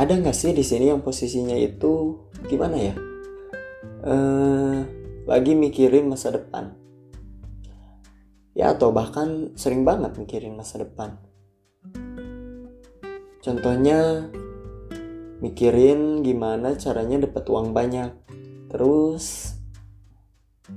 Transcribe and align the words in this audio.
ada 0.00 0.16
nggak 0.16 0.32
sih 0.32 0.56
di 0.56 0.64
sini 0.64 0.88
yang 0.88 1.04
posisinya 1.04 1.52
itu 1.60 2.16
gimana 2.48 2.76
ya? 2.80 2.94
Eh, 4.00 4.78
lagi 5.28 5.52
mikirin 5.52 6.08
masa 6.08 6.32
depan. 6.32 6.72
Ya 8.56 8.72
atau 8.72 8.96
bahkan 8.96 9.52
sering 9.60 9.84
banget 9.84 10.16
mikirin 10.16 10.56
masa 10.56 10.80
depan. 10.80 11.20
Contohnya 13.44 14.28
mikirin 15.44 16.24
gimana 16.24 16.80
caranya 16.80 17.28
dapat 17.28 17.44
uang 17.44 17.76
banyak. 17.76 18.16
Terus 18.72 19.52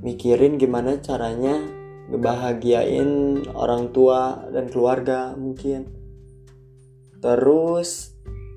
mikirin 0.04 0.60
gimana 0.60 1.00
caranya 1.00 1.64
ngebahagiain 2.12 3.40
orang 3.56 3.96
tua 3.96 4.52
dan 4.52 4.68
keluarga 4.68 5.32
mungkin. 5.40 5.88
Terus 7.24 8.13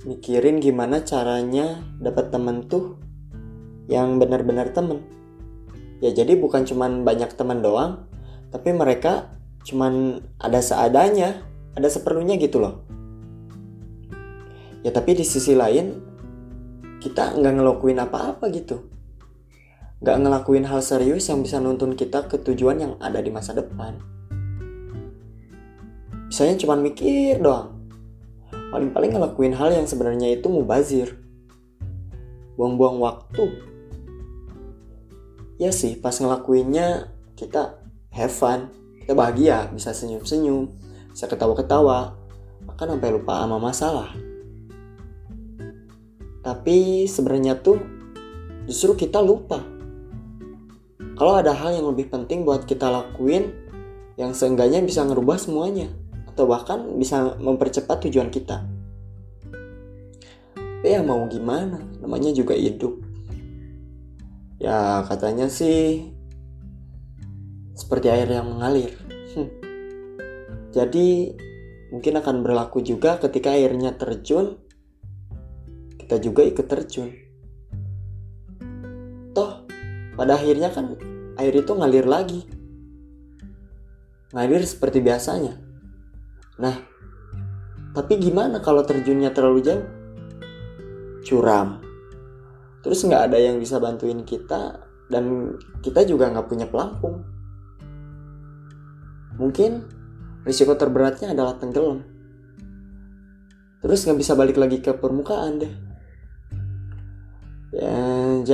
mikirin 0.07 0.63
gimana 0.63 1.03
caranya 1.03 1.83
dapat 1.99 2.31
temen 2.31 2.71
tuh 2.71 2.95
yang 3.91 4.23
benar-benar 4.23 4.71
temen. 4.71 5.03
Ya 5.99 6.15
jadi 6.15 6.39
bukan 6.39 6.63
cuman 6.63 7.03
banyak 7.03 7.35
teman 7.35 7.59
doang 7.59 8.07
tapi 8.55 8.71
mereka 8.71 9.35
cuman 9.67 10.23
ada 10.39 10.63
seadanya 10.63 11.43
ada 11.75 11.91
seperlunya 11.91 12.39
gitu 12.39 12.63
loh. 12.63 12.87
Ya 14.87 14.95
tapi 14.95 15.19
di 15.19 15.27
sisi 15.27 15.59
lain 15.59 15.99
kita 17.03 17.35
nggak 17.35 17.55
ngelakuin 17.59 17.99
apa-apa 17.99 18.47
gitu. 18.55 18.87
Nggak 19.99 20.17
ngelakuin 20.23 20.71
hal 20.71 20.87
serius 20.87 21.27
yang 21.27 21.43
bisa 21.43 21.59
nuntun 21.59 21.99
kita 21.99 22.31
ke 22.31 22.39
tujuan 22.47 22.79
yang 22.79 22.93
ada 23.03 23.19
di 23.19 23.35
masa 23.35 23.59
depan. 23.59 23.99
Misalnya 26.31 26.63
cuma 26.63 26.79
mikir 26.79 27.43
doang 27.43 27.76
paling-paling 28.71 29.15
ngelakuin 29.15 29.55
hal 29.55 29.71
yang 29.73 29.87
sebenarnya 29.87 30.35
itu 30.35 30.47
mubazir. 30.51 31.19
Buang-buang 32.57 32.99
waktu. 32.99 33.45
Ya 35.57 35.73
sih 35.73 35.97
pas 35.97 36.17
ngelakuinnya 36.17 37.13
kita 37.37 37.81
have 38.13 38.33
fun. 38.33 38.73
Kita 39.05 39.15
bahagia 39.15 39.71
bisa 39.71 39.95
senyum-senyum 39.95 40.73
bisa 41.17 41.31
ketawa-ketawa 41.31 42.13
bahkan 42.67 42.93
sampai 42.93 43.11
lupa 43.15 43.41
sama 43.41 43.57
masalah. 43.57 44.11
Tapi 46.45 47.09
sebenarnya 47.09 47.57
tuh 47.59 47.81
justru 48.69 49.07
kita 49.07 49.23
lupa. 49.23 49.63
Kalau 51.17 51.33
ada 51.41 51.57
hal 51.57 51.73
yang 51.73 51.89
lebih 51.89 52.13
penting 52.13 52.45
buat 52.45 52.69
kita 52.69 52.93
lakuin 52.93 53.49
yang 54.21 54.37
seenggaknya 54.37 54.85
bisa 54.85 55.01
ngerubah 55.09 55.41
semuanya 55.41 55.89
atau 56.37 56.45
bahkan 56.45 57.01
bisa 57.01 57.33
mempercepat 57.41 58.05
tujuan 58.05 58.29
kita. 58.29 58.61
Ya 60.85 61.01
mau 61.01 61.25
gimana, 61.33 61.81
namanya 62.05 62.37
juga 62.37 62.53
hidup. 62.53 63.01
Ya 64.61 65.01
katanya 65.09 65.49
sih 65.49 66.13
seperti 67.73 68.13
air 68.13 68.29
yang 68.29 68.53
mengalir. 68.53 68.93
Hmm. 69.33 69.49
Jadi 70.77 71.33
mungkin 71.89 72.21
akan 72.21 72.45
berlaku 72.45 72.85
juga 72.85 73.17
ketika 73.17 73.57
airnya 73.57 73.97
terjun 73.97 74.61
kita 75.97 76.21
juga 76.21 76.45
ikut 76.45 76.67
terjun. 76.69 77.11
Toh, 79.33 79.65
pada 80.15 80.37
akhirnya 80.37 80.69
kan 80.69 81.01
air 81.41 81.51
itu 81.57 81.73
ngalir 81.73 82.05
lagi. 82.05 82.45
Ngalir 84.37 84.63
seperti 84.69 85.01
biasanya. 85.01 85.66
Nah, 86.57 86.77
tapi 87.93 88.17
gimana 88.17 88.65
kalau 88.65 88.81
terjunnya 88.85 89.33
terlalu 89.33 89.61
jauh? 89.61 89.85
Curam. 91.25 91.85
Terus 92.81 93.03
nggak 93.05 93.33
ada 93.33 93.39
yang 93.41 93.61
bisa 93.61 93.77
bantuin 93.77 94.25
kita 94.25 94.81
dan 95.13 95.57
kita 95.85 96.07
juga 96.09 96.33
nggak 96.33 96.49
punya 96.49 96.67
pelampung. 96.71 97.27
Mungkin 99.37 99.85
risiko 100.49 100.73
terberatnya 100.81 101.37
adalah 101.37 101.61
tenggelam. 101.61 102.01
Terus 103.85 104.09
nggak 104.09 104.19
bisa 104.19 104.33
balik 104.33 104.57
lagi 104.57 104.81
ke 104.81 104.97
permukaan 104.97 105.61
deh. 105.61 105.75
Ya, 107.77 108.01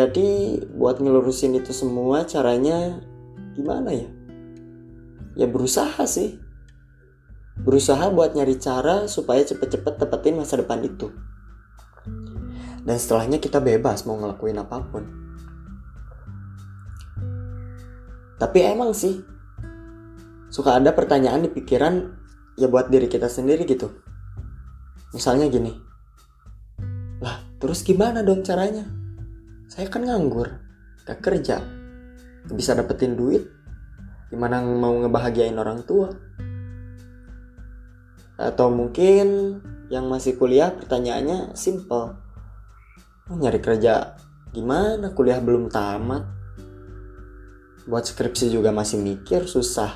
jadi 0.02 0.58
buat 0.74 0.98
ngelurusin 0.98 1.54
itu 1.54 1.70
semua 1.70 2.26
caranya 2.26 2.98
gimana 3.54 3.94
ya? 3.94 4.10
Ya 5.38 5.46
berusaha 5.46 6.02
sih. 6.10 6.41
Berusaha 7.60 8.08
buat 8.08 8.32
nyari 8.32 8.56
cara 8.56 9.04
supaya 9.04 9.44
cepet-cepet 9.44 10.00
dapetin 10.00 10.40
masa 10.40 10.56
depan 10.56 10.80
itu. 10.80 11.12
Dan 12.82 12.96
setelahnya 12.96 13.38
kita 13.38 13.60
bebas 13.60 14.08
mau 14.08 14.16
ngelakuin 14.16 14.58
apa 14.58 14.76
pun. 14.88 15.04
Tapi 18.41 18.58
emang 18.64 18.96
sih, 18.96 19.22
suka 20.48 20.80
ada 20.80 20.91
pertanyaan 20.96 21.46
di 21.46 21.50
pikiran 21.52 22.10
ya 22.56 22.66
buat 22.66 22.88
diri 22.88 23.06
kita 23.06 23.28
sendiri 23.28 23.68
gitu. 23.68 23.92
Misalnya 25.12 25.46
gini, 25.46 25.70
lah 27.22 27.44
terus 27.60 27.84
gimana 27.86 28.24
dong 28.24 28.42
caranya? 28.42 29.02
saya 29.72 29.88
kan 29.88 30.04
nganggur 30.04 30.60
gak 31.08 31.24
kerja 31.24 31.64
gak 32.44 32.56
bisa 32.60 32.76
dapetin 32.76 33.16
duit 33.16 33.48
gimana 34.28 34.60
mau 34.60 34.92
ngebahagiain 35.00 35.56
orang 35.56 35.80
tua 35.88 36.12
atau 38.41 38.72
mungkin 38.72 39.59
yang 39.93 40.09
masih 40.09 40.41
kuliah 40.41 40.72
pertanyaannya 40.72 41.53
simple. 41.56 42.16
Mau 43.28 43.37
nyari 43.37 43.60
kerja 43.60 44.16
gimana? 44.50 45.12
Kuliah 45.12 45.38
belum 45.38 45.69
tamat. 45.69 46.25
Buat 47.88 48.04
skripsi 48.09 48.53
juga 48.53 48.71
masih 48.71 49.03
mikir 49.03 49.44
susah. 49.44 49.91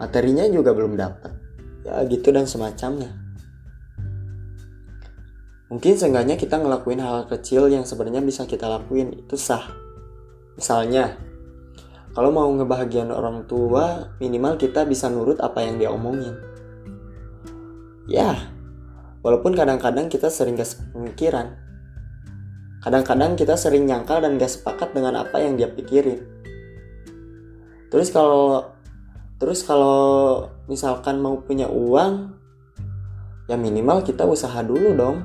Materinya 0.00 0.48
juga 0.50 0.74
belum 0.74 0.96
dapat 0.98 1.42
ya 1.82 2.02
gitu 2.06 2.30
dan 2.30 2.46
semacamnya. 2.46 3.10
Mungkin 5.72 5.96
seenggaknya 5.96 6.36
kita 6.36 6.60
ngelakuin 6.60 7.00
hal, 7.00 7.24
-hal 7.24 7.26
kecil 7.32 7.72
yang 7.72 7.88
sebenarnya 7.88 8.20
bisa 8.20 8.44
kita 8.44 8.68
lakuin. 8.68 9.24
Itu 9.24 9.40
sah. 9.40 9.72
Misalnya, 10.52 11.16
kalau 12.12 12.28
mau 12.28 12.44
ngebahagiain 12.52 13.08
orang 13.08 13.48
tua, 13.48 14.12
minimal 14.20 14.60
kita 14.60 14.84
bisa 14.84 15.08
nurut 15.08 15.40
apa 15.40 15.64
yang 15.64 15.80
dia 15.80 15.88
omongin. 15.88 16.36
Ya, 18.10 18.50
walaupun 19.22 19.54
kadang-kadang 19.54 20.10
kita 20.10 20.30
sering 20.32 20.58
gak 20.58 20.74
pemikiran. 20.90 21.54
Kadang-kadang 22.82 23.38
kita 23.38 23.54
sering 23.54 23.86
nyangkal 23.86 24.22
dan 24.22 24.38
gak 24.38 24.50
sepakat 24.50 24.90
dengan 24.90 25.22
apa 25.22 25.38
yang 25.38 25.54
dia 25.54 25.70
pikirin. 25.70 26.22
Terus 27.92 28.08
kalau 28.10 28.72
terus 29.38 29.62
kalau 29.62 30.48
misalkan 30.66 31.22
mau 31.22 31.38
punya 31.42 31.70
uang, 31.70 32.34
ya 33.46 33.54
minimal 33.54 34.02
kita 34.02 34.26
usaha 34.26 34.62
dulu 34.62 34.94
dong 34.94 35.18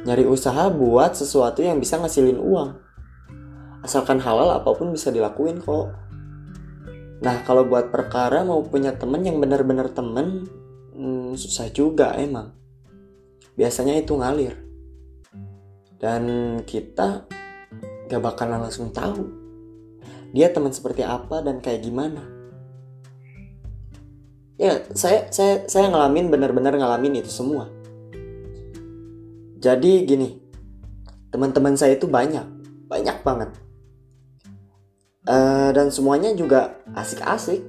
nyari 0.00 0.24
usaha 0.24 0.72
buat 0.72 1.12
sesuatu 1.12 1.60
yang 1.60 1.76
bisa 1.76 2.00
ngasilin 2.00 2.40
uang. 2.40 2.70
Asalkan 3.84 4.20
halal 4.20 4.52
apa 4.60 4.72
pun 4.72 4.92
bisa 4.92 5.12
dilakuin 5.12 5.60
kok. 5.60 5.92
Nah 7.20 7.44
kalau 7.44 7.68
buat 7.68 7.92
perkara 7.92 8.40
mau 8.44 8.64
punya 8.64 8.96
temen 8.96 9.20
yang 9.24 9.36
benar-benar 9.40 9.92
temen, 9.92 10.48
hmm, 10.94 11.38
susah 11.38 11.68
juga 11.70 12.14
emang. 12.16 12.54
Biasanya 13.54 13.98
itu 13.98 14.16
ngalir. 14.16 14.56
Dan 16.00 16.22
kita 16.64 17.28
gak 18.08 18.22
bakalan 18.24 18.64
langsung 18.64 18.90
tahu 18.90 19.38
dia 20.30 20.46
teman 20.50 20.70
seperti 20.70 21.02
apa 21.02 21.42
dan 21.42 21.58
kayak 21.58 21.82
gimana. 21.82 22.22
Ya, 24.54 24.80
saya 24.94 25.26
saya 25.34 25.66
saya 25.66 25.90
ngalamin 25.90 26.30
benar-benar 26.30 26.76
ngalamin 26.76 27.18
itu 27.18 27.32
semua 27.32 27.80
jadi 29.60 30.08
gini, 30.08 30.40
teman-teman 31.28 31.76
saya 31.76 31.92
itu 31.92 32.08
banyak, 32.08 32.48
banyak 32.88 33.20
banget. 33.20 33.52
Uh, 35.28 35.68
dan 35.76 35.92
semuanya 35.92 36.32
juga 36.32 36.80
asik-asik, 36.96 37.60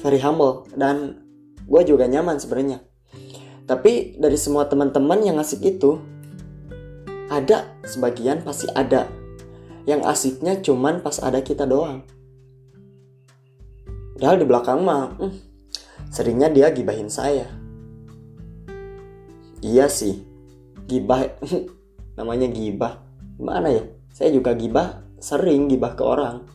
very 0.00 0.16
humble, 0.16 0.64
dan 0.72 1.23
gue 1.64 1.82
juga 1.84 2.04
nyaman 2.06 2.36
sebenarnya. 2.38 2.84
Tapi 3.64 4.20
dari 4.20 4.36
semua 4.36 4.68
teman-teman 4.68 5.24
yang 5.24 5.40
asik 5.40 5.64
itu, 5.64 5.96
ada 7.32 7.72
sebagian 7.84 8.44
pasti 8.44 8.68
ada. 8.72 9.08
Yang 9.88 10.00
asiknya 10.04 10.60
cuman 10.60 11.00
pas 11.00 11.20
ada 11.20 11.40
kita 11.40 11.64
doang. 11.64 12.04
Padahal 14.16 14.36
di 14.40 14.46
belakang 14.46 14.80
mah, 14.84 15.16
hmm, 15.16 15.32
seringnya 16.12 16.52
dia 16.52 16.68
gibahin 16.72 17.08
saya. 17.08 17.48
Iya 19.64 19.88
sih, 19.88 20.24
gibah 20.84 21.24
namanya 22.18 22.48
gibah 22.52 23.00
gimana 23.34 23.68
ya 23.72 23.82
saya 24.14 24.30
juga 24.30 24.54
gibah 24.54 25.02
sering 25.18 25.66
gibah 25.66 25.96
ke 25.96 26.04
orang 26.04 26.46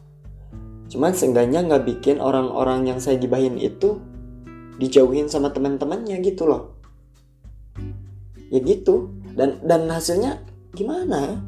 cuman 0.90 1.12
seenggaknya 1.14 1.66
nggak 1.66 1.86
bikin 1.86 2.18
orang-orang 2.22 2.90
yang 2.90 3.00
saya 3.02 3.18
gibahin 3.20 3.60
itu 3.60 4.00
dijauhin 4.80 5.28
sama 5.28 5.52
teman-temannya 5.52 6.18
gitu 6.24 6.48
loh. 6.48 6.80
Ya 8.50 8.64
gitu. 8.64 9.14
Dan 9.36 9.62
dan 9.68 9.92
hasilnya 9.92 10.42
gimana? 10.74 11.44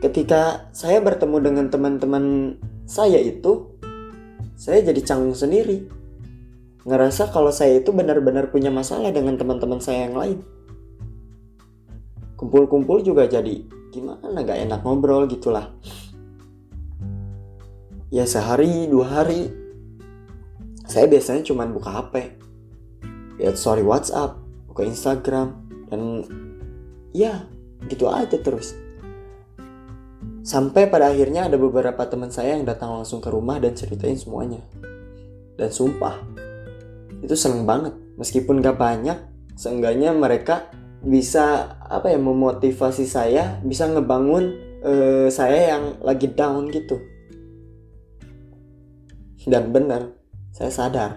Ketika 0.00 0.70
saya 0.70 1.02
bertemu 1.02 1.36
dengan 1.42 1.66
teman-teman 1.68 2.56
saya 2.86 3.18
itu 3.18 3.76
saya 4.54 4.80
jadi 4.86 5.02
canggung 5.02 5.34
sendiri. 5.36 5.84
Ngerasa 6.86 7.34
kalau 7.34 7.50
saya 7.50 7.82
itu 7.82 7.90
benar-benar 7.90 8.54
punya 8.54 8.70
masalah 8.70 9.10
dengan 9.10 9.34
teman-teman 9.34 9.82
saya 9.82 10.06
yang 10.06 10.16
lain. 10.16 10.38
Kumpul-kumpul 12.38 13.02
juga 13.02 13.26
jadi 13.26 13.66
gimana 13.90 14.44
gak 14.44 14.60
enak 14.70 14.80
ngobrol? 14.86 15.26
gitulah. 15.26 15.72
Ya 18.12 18.22
sehari 18.22 18.86
dua 18.86 19.08
hari 19.08 19.65
saya 20.96 21.12
biasanya 21.12 21.44
cuma 21.44 21.68
buka 21.68 21.92
HP 21.92 22.40
lihat 23.36 23.60
story 23.60 23.84
WhatsApp 23.84 24.40
buka 24.64 24.80
Instagram 24.80 25.68
dan 25.92 26.24
ya 27.12 27.44
gitu 27.92 28.08
aja 28.08 28.40
terus. 28.40 28.72
Sampai 30.40 30.88
pada 30.88 31.12
akhirnya 31.12 31.52
ada 31.52 31.60
beberapa 31.60 32.00
teman 32.08 32.32
saya 32.32 32.56
yang 32.56 32.64
datang 32.64 32.96
langsung 32.96 33.20
ke 33.20 33.28
rumah 33.28 33.60
dan 33.60 33.76
ceritain 33.76 34.16
semuanya. 34.16 34.64
Dan 35.60 35.68
sumpah 35.68 36.16
itu 37.20 37.36
seneng 37.36 37.68
banget. 37.68 37.92
Meskipun 38.16 38.64
gak 38.64 38.80
banyak 38.80 39.20
seenggaknya 39.52 40.16
mereka 40.16 40.72
bisa 41.04 41.76
apa 41.76 42.08
ya 42.08 42.16
memotivasi 42.16 43.04
saya 43.04 43.60
bisa 43.60 43.84
ngebangun 43.84 44.44
uh, 44.80 45.28
saya 45.28 45.76
yang 45.76 46.00
lagi 46.00 46.32
down 46.32 46.72
gitu. 46.72 47.04
Dan 49.44 49.76
benar 49.76 50.15
saya 50.56 50.72
sadar. 50.72 51.10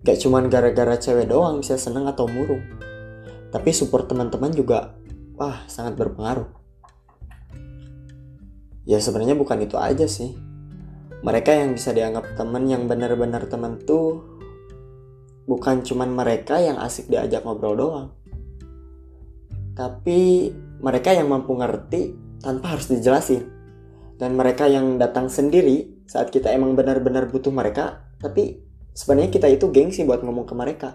Gak 0.00 0.16
cuman 0.24 0.48
gara-gara 0.48 0.96
cewek 0.96 1.28
doang 1.28 1.60
bisa 1.60 1.76
seneng 1.76 2.08
atau 2.08 2.24
murung. 2.24 2.64
Tapi 3.52 3.70
support 3.76 4.08
teman-teman 4.08 4.56
juga 4.56 4.96
wah 5.36 5.68
sangat 5.68 6.00
berpengaruh. 6.00 6.48
Ya 8.88 8.96
sebenarnya 9.04 9.36
bukan 9.36 9.68
itu 9.68 9.76
aja 9.76 10.08
sih. 10.08 10.32
Mereka 11.20 11.52
yang 11.52 11.76
bisa 11.76 11.92
dianggap 11.92 12.36
teman 12.40 12.68
yang 12.68 12.88
benar-benar 12.88 13.48
teman 13.52 13.80
tuh 13.84 14.32
bukan 15.44 15.84
cuman 15.84 16.08
mereka 16.08 16.60
yang 16.60 16.80
asik 16.80 17.12
diajak 17.12 17.44
ngobrol 17.44 17.76
doang. 17.76 18.08
Tapi 19.76 20.52
mereka 20.80 21.12
yang 21.12 21.28
mampu 21.28 21.52
ngerti 21.52 22.16
tanpa 22.40 22.76
harus 22.76 22.88
dijelasin 22.88 23.53
dan 24.18 24.38
mereka 24.38 24.70
yang 24.70 24.96
datang 24.96 25.26
sendiri 25.26 26.04
saat 26.06 26.30
kita 26.30 26.52
emang 26.54 26.78
benar-benar 26.78 27.26
butuh 27.26 27.50
mereka 27.50 28.04
tapi 28.22 28.62
sebenarnya 28.94 29.30
kita 29.34 29.48
itu 29.50 29.68
gengsi 29.74 30.06
buat 30.06 30.22
ngomong 30.22 30.46
ke 30.46 30.54
mereka. 30.54 30.90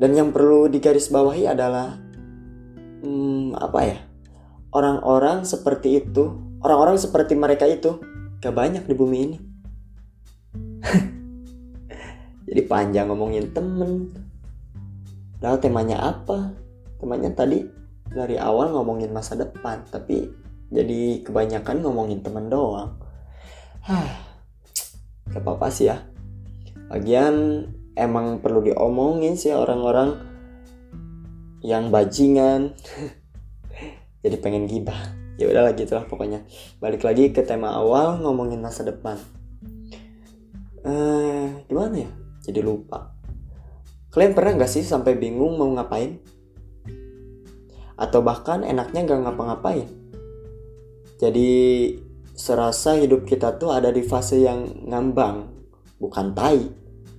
Dan 0.00 0.16
yang 0.16 0.32
perlu 0.32 0.72
digarisbawahi 0.72 1.44
adalah 1.44 2.00
hmm, 3.04 3.52
apa 3.52 3.80
ya 3.84 3.98
orang-orang 4.72 5.44
seperti 5.44 6.00
itu 6.00 6.32
orang-orang 6.64 6.96
seperti 6.96 7.36
mereka 7.36 7.68
itu 7.68 8.00
gak 8.40 8.54
banyak 8.56 8.84
di 8.88 8.94
bumi 8.96 9.18
ini. 9.20 9.38
Jadi 12.48 12.62
panjang 12.64 13.12
ngomongin 13.12 13.52
temen. 13.52 14.08
Padahal 15.36 15.60
temanya 15.60 15.98
apa? 16.00 16.56
Temanya 16.96 17.32
tadi 17.36 17.64
dari 18.10 18.40
awal 18.40 18.72
ngomongin 18.74 19.12
masa 19.12 19.36
depan, 19.38 19.84
tapi 19.88 20.39
jadi 20.70 21.26
kebanyakan 21.26 21.82
ngomongin 21.82 22.22
temen 22.22 22.46
doang. 22.46 22.94
Hah, 23.82 24.06
gak 25.26 25.42
apa-apa 25.42 25.66
sih 25.66 25.90
ya. 25.90 25.98
Lagian 26.86 27.66
emang 27.98 28.38
perlu 28.38 28.62
diomongin 28.62 29.34
sih 29.34 29.50
orang-orang 29.50 30.14
yang 31.66 31.90
bajingan. 31.90 32.74
Jadi 34.22 34.36
pengen 34.38 34.70
gibah. 34.70 35.16
Ya 35.40 35.48
udahlah 35.48 35.72
gitulah 35.72 36.04
pokoknya. 36.04 36.44
Balik 36.78 37.02
lagi 37.02 37.32
ke 37.32 37.40
tema 37.40 37.72
awal 37.72 38.20
ngomongin 38.20 38.60
masa 38.60 38.84
depan. 38.84 39.16
Eh, 40.84 41.46
gimana 41.66 42.04
ya? 42.04 42.10
Jadi 42.44 42.60
lupa. 42.60 43.16
Kalian 44.12 44.36
pernah 44.36 44.60
gak 44.60 44.70
sih 44.70 44.84
sampai 44.84 45.16
bingung 45.16 45.56
mau 45.56 45.70
ngapain? 45.72 46.20
Atau 47.96 48.20
bahkan 48.20 48.60
enaknya 48.60 49.08
gak 49.08 49.20
ngapa-ngapain? 49.24 49.99
Jadi 51.20 51.52
serasa 52.32 52.96
hidup 52.96 53.28
kita 53.28 53.60
tuh 53.60 53.76
ada 53.76 53.92
di 53.92 54.00
fase 54.00 54.40
yang 54.40 54.88
ngambang. 54.88 55.52
Bukan 56.00 56.32
tai 56.32 56.64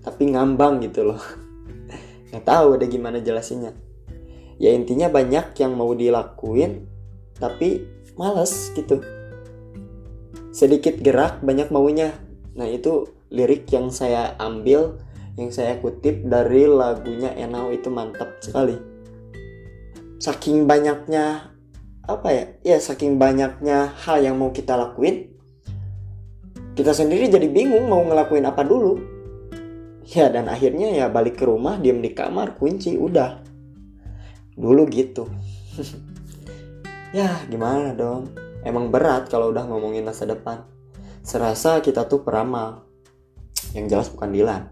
tapi 0.01 0.33
ngambang 0.33 0.81
gitu 0.81 1.13
loh. 1.13 1.21
Nggak 2.33 2.41
tahu 2.41 2.81
ada 2.81 2.85
gimana 2.89 3.21
jelasinnya. 3.21 3.77
Ya 4.57 4.73
intinya 4.73 5.05
banyak 5.05 5.53
yang 5.53 5.77
mau 5.77 5.93
dilakuin 5.93 6.89
tapi 7.37 7.85
males 8.17 8.73
gitu. 8.73 9.05
Sedikit 10.49 10.97
gerak 10.97 11.45
banyak 11.45 11.69
maunya. 11.69 12.17
Nah 12.57 12.65
itu 12.65 13.05
lirik 13.29 13.69
yang 13.69 13.93
saya 13.93 14.33
ambil 14.41 14.97
yang 15.37 15.53
saya 15.53 15.79
kutip 15.79 16.25
dari 16.25 16.65
lagunya 16.67 17.37
Enau 17.37 17.69
itu 17.69 17.87
mantap 17.93 18.41
sekali. 18.41 18.75
Saking 20.17 20.65
banyaknya 20.65 21.53
apa 22.09 22.27
ya 22.33 22.45
ya 22.65 22.77
saking 22.81 23.21
banyaknya 23.21 23.93
hal 24.05 24.21
yang 24.25 24.37
mau 24.41 24.49
kita 24.49 24.73
lakuin 24.73 25.31
kita 26.71 26.95
sendiri 26.95 27.27
jadi 27.27 27.51
bingung 27.51 27.91
mau 27.91 27.99
ngelakuin 27.99 28.47
apa 28.47 28.63
dulu. 28.63 28.95
Ya 30.07 30.31
dan 30.31 30.47
akhirnya 30.47 30.87
ya 30.89 31.05
balik 31.11 31.37
ke 31.37 31.43
rumah 31.43 31.75
diam 31.75 31.99
di 31.99 32.15
kamar 32.15 32.55
kunci 32.55 32.95
udah. 32.95 33.43
Dulu 34.55 34.83
gitu. 34.91 35.27
Ya 37.11 37.43
gimana 37.51 37.91
dong? 37.91 38.31
Emang 38.63 38.87
berat 38.87 39.27
kalau 39.27 39.51
udah 39.51 39.67
ngomongin 39.67 40.07
masa 40.07 40.23
depan. 40.23 40.63
Serasa 41.27 41.83
kita 41.83 42.07
tuh 42.07 42.23
peramal. 42.23 42.87
Yang 43.75 43.85
jelas 43.91 44.07
bukan 44.15 44.31
Dilan. 44.31 44.63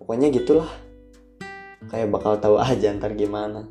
Pokoknya 0.00 0.32
gitulah. 0.32 0.72
Kayak 1.92 2.16
bakal 2.16 2.40
tahu 2.40 2.56
aja 2.56 2.96
ntar 2.96 3.12
gimana 3.12 3.68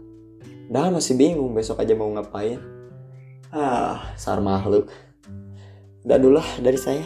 Dah 0.70 0.94
masih 0.94 1.18
bingung 1.18 1.58
besok 1.58 1.82
aja 1.82 1.98
mau 1.98 2.14
ngapain. 2.14 2.62
Ah, 3.50 4.14
sar 4.14 4.38
makhluk. 4.38 4.86
Dan 6.06 6.22
dulu 6.22 6.38
lah 6.38 6.50
dari 6.62 6.78
saya. 6.78 7.06